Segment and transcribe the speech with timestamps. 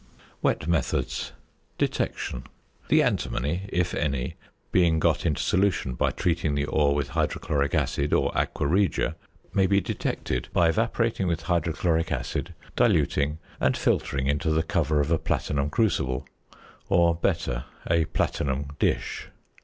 [0.41, 1.31] WET METHODS.
[1.77, 2.45] ~Detection.~
[2.87, 4.35] The antimony, if any,
[4.71, 9.15] being got into solution by treating the ore with hydrochloric acid or aqua regia
[9.53, 15.11] may be detected by evaporating with hydrochloric acid, diluting, and filtering into the cover of
[15.11, 16.25] a platinum crucible
[16.89, 19.27] or (better) a platinum dish.